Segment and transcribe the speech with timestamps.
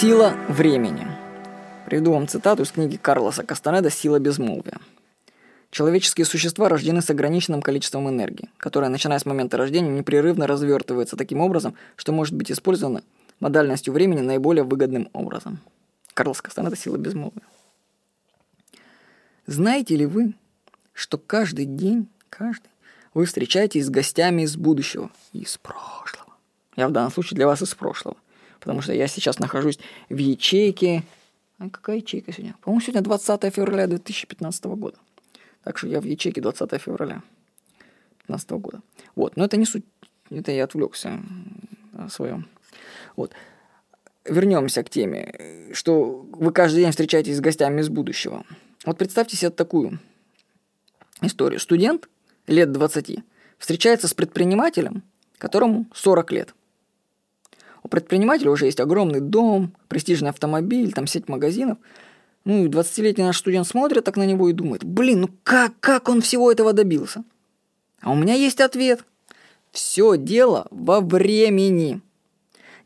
[0.00, 1.06] Сила времени.
[1.84, 4.78] Приведу вам цитату из книги Карлоса Кастанеда «Сила безмолвия».
[5.70, 11.42] Человеческие существа рождены с ограниченным количеством энергии, которая, начиная с момента рождения, непрерывно развертывается таким
[11.42, 13.02] образом, что может быть использована
[13.40, 15.60] модальностью времени наиболее выгодным образом.
[16.14, 17.42] Карлос Кастанеда «Сила безмолвия».
[19.44, 20.32] Знаете ли вы,
[20.94, 22.70] что каждый день, каждый,
[23.12, 26.32] вы встречаетесь с гостями из будущего и из прошлого?
[26.74, 28.16] Я в данном случае для вас из прошлого,
[28.60, 29.78] потому что я сейчас нахожусь
[30.08, 31.02] в ячейке...
[31.58, 32.54] А какая ячейка сегодня?
[32.62, 34.98] По-моему, сегодня 20 февраля 2015 года.
[35.64, 37.22] Так что я в ячейке 20 февраля
[38.28, 38.80] 2015 года.
[39.14, 39.84] Вот, но это не суть,
[40.30, 41.20] это я отвлекся
[41.92, 42.48] о своем.
[43.16, 43.32] Вот.
[44.24, 48.44] Вернемся к теме, что вы каждый день встречаетесь с гостями из будущего.
[48.84, 49.98] Вот представьте себе такую
[51.20, 51.60] историю.
[51.60, 52.08] Студент
[52.46, 53.20] лет 20
[53.58, 55.02] встречается с предпринимателем,
[55.38, 56.54] которому 40 лет.
[57.82, 61.78] У предпринимателя уже есть огромный дом, престижный автомобиль, там сеть магазинов–
[62.44, 66.08] ну и 20-летний наш студент смотрит так на него и думает, блин, ну как, как
[66.08, 67.22] он всего этого добился?
[68.00, 69.04] А у меня есть ответ.
[69.72, 72.00] Все дело во времени.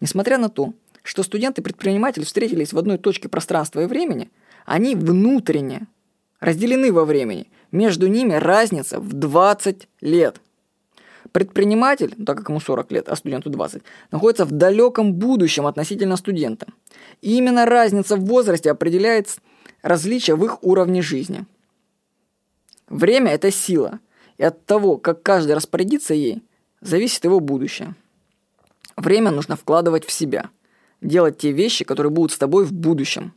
[0.00, 4.30] Несмотря на то, что студент и предприниматель встретились в одной точке пространства и времени,
[4.66, 5.86] они внутренне
[6.40, 7.48] разделены во времени.
[7.70, 10.40] Между ними разница в 20 лет.
[11.34, 13.82] Предприниматель, ну, так как ему 40 лет, а студенту 20,
[14.12, 16.68] находится в далеком будущем относительно студента.
[17.22, 19.36] И именно разница в возрасте определяет
[19.82, 21.44] различия в их уровне жизни.
[22.88, 23.98] Время– это сила,
[24.38, 26.40] и от того, как каждый распорядится ей,
[26.80, 27.96] зависит его будущее.
[28.96, 30.50] Время нужно вкладывать в себя,
[31.00, 33.34] делать те вещи, которые будут с тобой в будущем.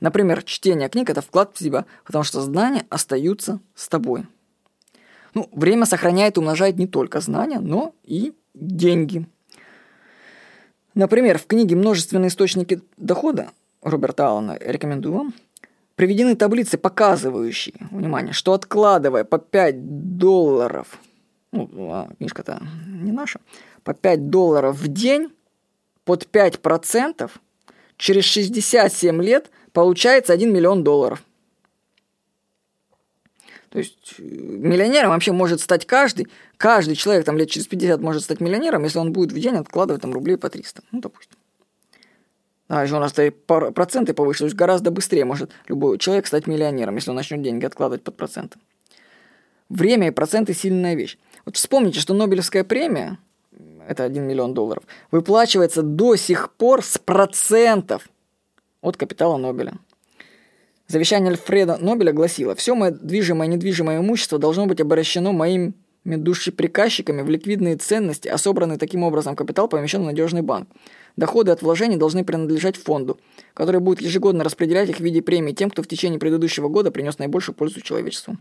[0.00, 4.26] Например, чтение книг– это вклад в себя, потому что знания остаются с тобой.
[5.34, 9.26] Ну, время сохраняет и умножает не только знания, но и деньги.
[10.94, 13.50] Например, в книге «Множественные источники дохода»
[13.82, 15.34] Роберта Аллана, рекомендую вам,
[15.96, 20.98] приведены таблицы, показывающие, внимание, что откладывая по 5 долларов,
[21.50, 23.40] ну, а книжка-то не наша,
[23.82, 25.32] по 5 долларов в день
[26.04, 27.30] под 5%
[27.96, 31.24] через 67 лет получается 1 миллион долларов–
[33.74, 36.28] то есть э, миллионером вообще может стать каждый.
[36.58, 40.00] Каждый человек там лет через 50 может стать миллионером, если он будет в день откладывать
[40.00, 40.84] там рублей по 300.
[40.92, 41.36] Ну, допустим.
[42.68, 43.12] А если у нас
[43.74, 47.64] проценты повыше, то есть гораздо быстрее может любой человек стать миллионером, если он начнет деньги
[47.64, 48.60] откладывать под проценты.
[49.68, 51.18] Время и проценты– сильная вещь.
[51.44, 53.18] Вот вспомните, что Нобелевская премия,
[53.88, 58.08] это 1 миллион долларов, выплачивается до сих пор с процентов
[58.82, 59.74] от капитала Нобеля.
[60.86, 65.72] Завещание Альфреда Нобеля гласило, все мое движимое и недвижимое имущество должно быть обращено моими
[66.04, 70.68] душеприказчиками в ликвидные ценности, а собранный таким образом капитал помещен в надежный банк.
[71.16, 73.18] Доходы от вложений должны принадлежать фонду,
[73.54, 77.18] который будет ежегодно распределять их в виде премии тем, кто в течение предыдущего года принес
[77.18, 78.36] наибольшую пользу человечеству.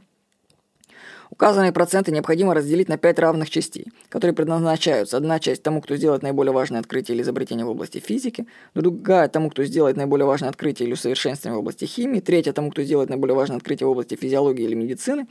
[1.29, 5.17] Указанные проценты необходимо разделить на пять равных частей, которые предназначаются.
[5.17, 8.45] Одна часть тому, кто сделает наиболее важное открытие или изобретение в области физики,
[8.75, 12.83] другая тому, кто сделает наиболее важное открытие или усовершенствование в области химии, третья тому, кто
[12.83, 15.27] сделает наиболее важное открытие в области физиологии или медицины,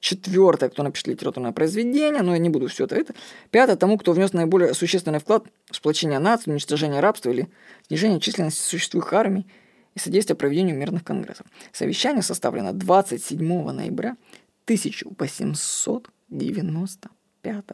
[0.00, 3.14] четвертое, кто напишет литературное произведение, но я не буду все это, это.
[3.50, 7.48] Пятое, тому, кто внес наиболее существенный вклад в сплочение наций, уничтожение рабства или
[7.88, 9.46] снижение численности существующих армий
[9.94, 11.46] и содействие проведению мирных конгрессов.
[11.72, 14.16] Совещание составлено 27 ноября
[14.66, 17.64] 1895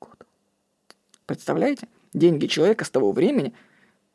[0.00, 0.26] года.
[1.26, 1.88] Представляете?
[2.14, 3.52] Деньги человека с того времени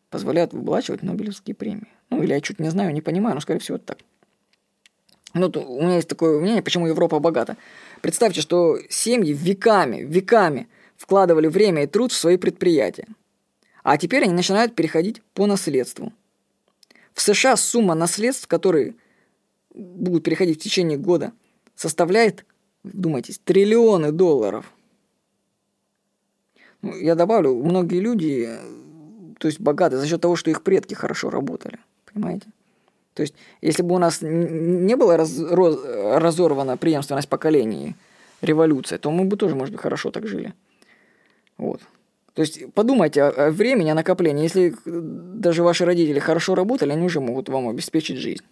[0.09, 1.89] позволяют выплачивать Нобелевские премии.
[2.09, 3.97] Ну, или я чуть не знаю, не понимаю, но, скорее всего, это так.
[5.33, 7.57] Ну, у меня есть такое мнение, почему Европа богата.
[8.01, 13.07] Представьте, что семьи веками, веками вкладывали время и труд в свои предприятия.
[13.83, 16.13] А теперь они начинают переходить по наследству.
[17.13, 18.95] В США сумма наследств, которые
[19.73, 21.33] будут переходить в течение года
[21.81, 22.45] составляет,
[22.83, 24.71] думайтесь, триллионы долларов.
[26.83, 28.49] Ну, я добавлю, многие люди,
[29.39, 31.79] то есть богаты за счет того, что их предки хорошо работали.
[32.13, 32.47] Понимаете?
[33.15, 37.95] То есть, если бы у нас не было раз, роз, разорвана преемственность поколений,
[38.41, 40.53] революция, то мы бы тоже, может быть, хорошо так жили.
[41.57, 41.81] Вот.
[42.33, 44.43] То есть подумайте о времени, о накоплении.
[44.43, 48.43] Если даже ваши родители хорошо работали, они уже могут вам обеспечить жизнь.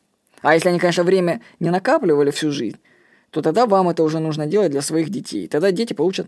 [0.41, 2.77] А если они, конечно, время не накапливали всю жизнь,
[3.31, 5.47] то тогда вам это уже нужно делать для своих детей.
[5.47, 6.27] Тогда дети получат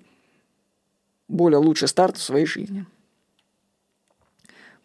[1.28, 2.86] более лучший старт в своей жизни.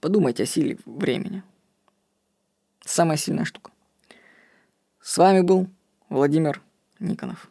[0.01, 1.43] Подумайте о силе времени.
[2.85, 3.73] Самая сильная штука.
[5.01, 5.69] С вами был
[6.09, 6.63] Владимир
[6.99, 7.49] Никонов.